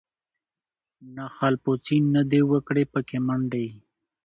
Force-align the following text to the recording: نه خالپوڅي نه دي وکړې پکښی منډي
نه 1.15 1.25
خالپوڅي 1.35 1.97
نه 2.13 2.21
دي 2.31 2.41
وکړې 2.51 2.83
پکښی 2.93 3.19
منډي 3.27 3.67